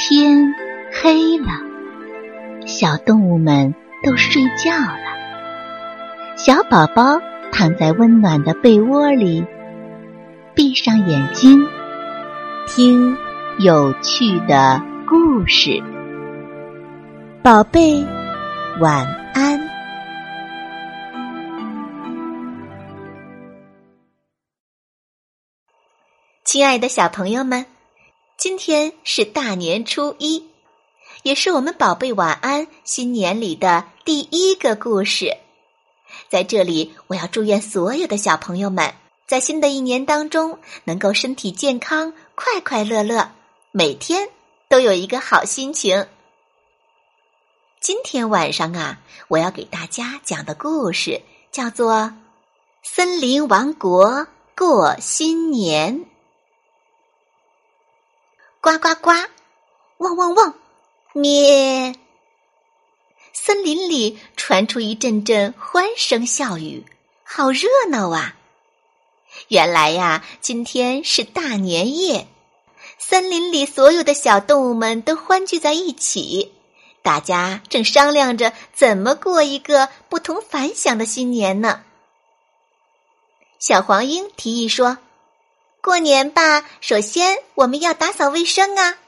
[0.00, 0.54] 天
[0.92, 1.48] 黑了，
[2.68, 6.36] 小动物们都睡觉了。
[6.36, 7.20] 小宝宝
[7.50, 9.44] 躺在温暖的被窝里，
[10.54, 11.66] 闭上眼睛，
[12.68, 13.16] 听
[13.58, 15.82] 有趣的故事。
[17.42, 18.06] 宝贝，
[18.80, 19.04] 晚
[19.34, 19.60] 安。
[26.44, 27.66] 亲爱的小朋友们。
[28.38, 30.44] 今天是大年初一，
[31.24, 35.36] 也是我们宝贝晚安新年里的第一个故事。
[36.28, 38.94] 在这里，我要祝愿所有的小朋友们
[39.26, 43.32] 在新的一年当中能够身体健康、快快乐乐，
[43.72, 44.28] 每天
[44.68, 46.06] 都有一个好心情。
[47.80, 51.92] 今天晚上啊，我要给大家讲的故事叫做
[52.84, 55.98] 《森林王国过新年》。
[58.60, 59.10] 呱呱呱，
[59.98, 60.54] 汪汪汪，
[61.12, 61.94] 咩！
[63.32, 66.84] 森林里传出一阵阵欢声笑语，
[67.22, 68.34] 好热闹啊！
[69.46, 72.26] 原来呀，今天是大年夜，
[72.98, 76.52] 森林里所有的小动物们都欢聚在一起，
[77.02, 81.84] 大家正商量着怎么过一个不同凡响的新年呢。
[83.60, 84.98] 小黄莺提议说。
[85.80, 88.98] 过年吧，首先我们要打扫卫生啊。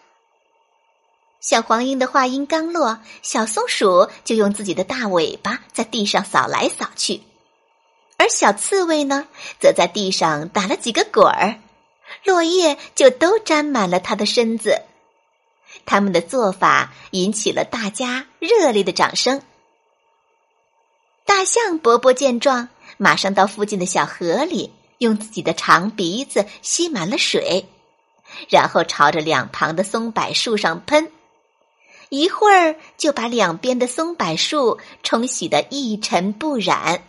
[1.41, 7.23] 小黄莺的话音刚落，小松鼠就用自己的大尾巴在地上扫来扫去，
[8.19, 9.27] 而小刺猬呢，
[9.59, 11.61] 则在地上打了几个滚儿，
[12.25, 14.83] 落叶就都沾满了它的身子。
[15.87, 19.43] 他们的做法引起了大家热烈的掌声。
[21.25, 24.73] 大象伯伯见状，马上到附近的小河里。
[25.01, 27.67] 用自己的长鼻子吸满了水，
[28.51, 31.11] 然后朝着两旁的松柏树上喷，
[32.11, 37.03] 一会儿就把两边的松柏树冲洗得一尘不染。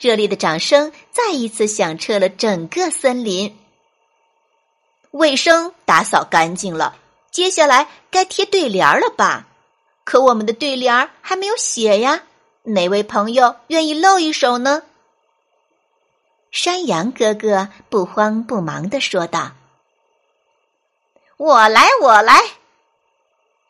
[0.00, 3.56] 热烈的掌声再一次响彻了整个森林。
[5.10, 6.96] 卫生打扫干净了，
[7.30, 9.48] 接下来该贴对联了吧？
[10.02, 12.22] 可我们的对联还没有写呀，
[12.62, 14.82] 哪位朋友愿意露一手呢？
[16.56, 19.52] 山羊哥哥不慌不忙的说道
[21.36, 22.34] ：“我来，我来。”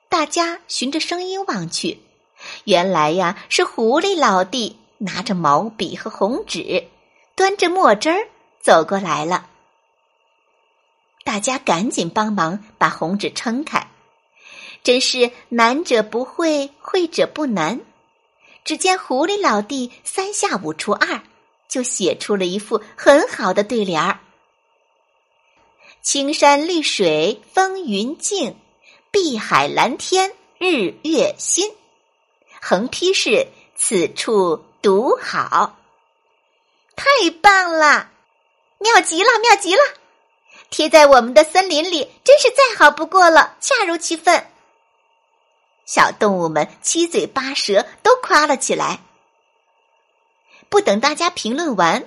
[0.08, 2.00] 大家循着声音望去，
[2.62, 6.86] 原来呀是狐狸老弟拿着毛笔和红纸，
[7.34, 8.28] 端着墨汁儿
[8.60, 9.48] 走过来了。
[11.24, 13.90] 大家赶紧帮忙把红纸撑开，
[14.84, 17.80] 真是难者不会，会者不难。
[18.64, 21.20] 只见狐狸老弟三下五除二。
[21.68, 24.20] 就写出了一副很好的对联儿
[26.02, 28.56] ：“青山绿水风云静，
[29.10, 31.74] 碧海蓝天日月新。”
[32.60, 35.78] 横批是“此处独好”，
[36.96, 38.10] 太棒了，
[38.78, 39.80] 妙极了，妙极了！
[40.68, 44.46] 贴在我们的森林里，真是再好不过了，恰如其分。
[45.84, 49.00] 小动物们七嘴八舌都夸了起来。
[50.76, 52.06] 不等大家评论完，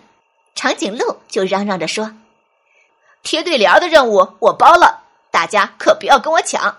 [0.54, 2.14] 长颈鹿就嚷嚷着说
[3.24, 6.78] ：“贴对联的任务我包了，大家可不要跟我抢。”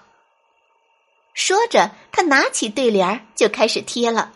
[1.34, 4.30] 说着，他拿起对联就开始贴了。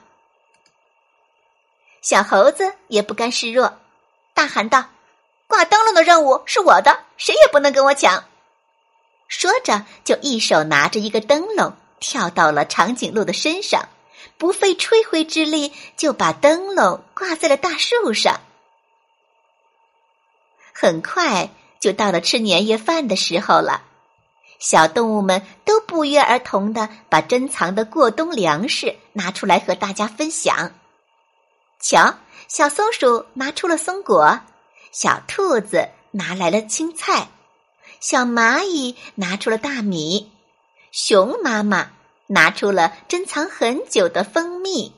[2.02, 3.78] 小猴子也不甘示弱，
[4.34, 4.86] 大喊道
[5.46, 8.24] ：“挂灯笼的任务是我的，谁也不能跟我抢！”
[9.30, 13.90] 说着，就一手拿着一个灯笼，跳到了长颈鹿的身上。
[14.38, 18.40] 不费吹灰之力，就把灯笼挂在了大树上。
[20.72, 23.82] 很快就到了吃年夜饭的时候了，
[24.58, 30.72] 小动物们都不约而同的把珍藏的过冬粮食拿出来和大家分享。
[31.80, 32.18] 瞧，
[32.48, 34.40] 小松鼠拿出了松果，
[34.90, 37.28] 小兔子拿来了青菜，
[38.00, 40.32] 小蚂蚁拿出了大米，
[40.90, 41.92] 熊妈妈。
[42.26, 44.92] 拿出了珍藏很久的蜂蜜。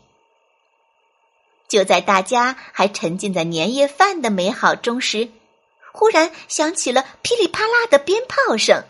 [1.68, 5.30] 就在大家还沉浸在年夜饭的美好中时，
[5.92, 8.84] 忽然响起了噼里啪啦的鞭炮声。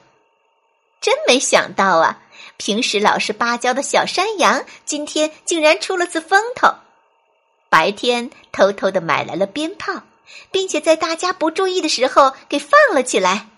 [1.01, 2.23] 真没想到啊！
[2.59, 6.75] 平时老实巴交的小山羊，今天竟然出了次风头。
[7.69, 10.03] 白天偷偷的买来了鞭炮，
[10.51, 13.49] 并且在大家不注意的时候给放了起来。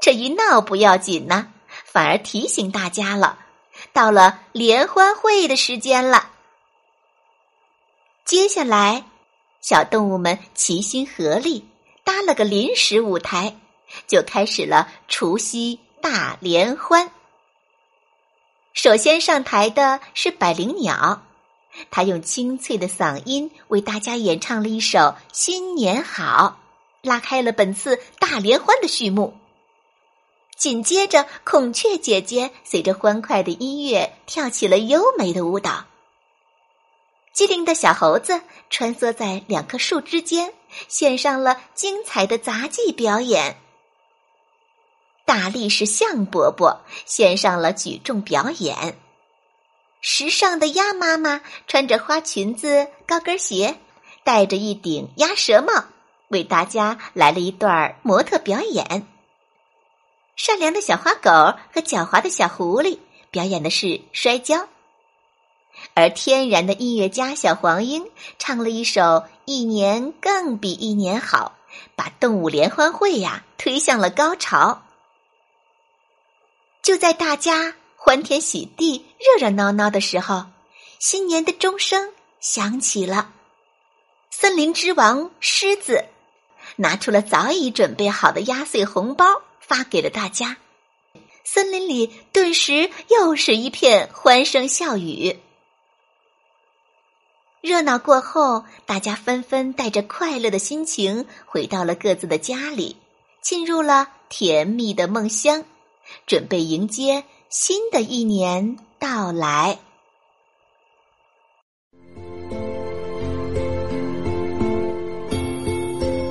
[0.00, 1.52] 这一闹不要紧呢，
[1.84, 3.38] 反而提醒大家了。
[3.92, 6.30] 到了联欢会的时间了。
[8.24, 9.04] 接下来，
[9.60, 11.68] 小动物们齐心合力
[12.04, 13.56] 搭了个临时舞台，
[14.06, 17.10] 就开始了除夕大联欢。
[18.72, 21.22] 首先上台的是百灵鸟，
[21.90, 24.98] 它用清脆的嗓音为大家演唱了一首
[25.32, 26.60] 《新年好》，
[27.08, 29.39] 拉开了本次大联欢的序幕。
[30.60, 35.86] 紧接着，孔雀姐姐随着欢快的音乐跳起了优美的舞蹈。
[37.32, 40.52] 机灵的小猴子穿梭在两棵树之间，
[40.86, 43.56] 献上了精彩的杂技表演。
[45.24, 48.98] 大力士象伯伯献上了举重表演。
[50.02, 53.78] 时尚的鸭妈妈穿着花裙子、高跟鞋，
[54.24, 55.84] 戴着一顶鸭舌帽，
[56.28, 59.06] 为大家来了一段模特表演。
[60.42, 61.30] 善良的小花狗
[61.70, 62.98] 和狡猾的小狐狸
[63.30, 64.68] 表演的是摔跤。
[65.92, 69.02] 而天然的音乐家小黄莺唱了一首
[69.44, 71.58] 《一年更比一年好》，
[71.94, 74.80] 把动物联欢会呀推向了高潮。
[76.80, 80.46] 就在大家欢天喜地、热热闹闹的时候，
[80.98, 83.30] 新年的钟声响起了。
[84.30, 86.06] 森林之王狮子
[86.76, 90.56] 拿出了早已准备好的压岁红包，发给了大家。
[91.44, 95.36] 森林里顿时又是一片欢声笑语。
[97.60, 102.96] 热闹过后，大家纷纷带着快乐的心情回到了各自的家里，
[103.40, 105.64] 进入了甜蜜的梦乡，
[106.26, 109.78] 准备迎接新的一年到来。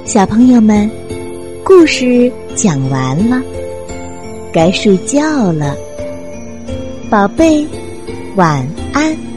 [0.06, 0.89] 小朋友们，
[1.69, 3.39] 故事讲完了，
[4.51, 5.77] 该睡觉了，
[7.12, 7.63] 宝贝，
[8.36, 9.29] 晚安。